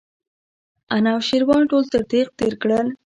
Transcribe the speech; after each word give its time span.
انوشیروان 0.95 1.63
ټول 1.71 1.83
تر 1.91 2.01
تېغ 2.11 2.27
تېر 2.39 2.53
کړل. 2.61 2.87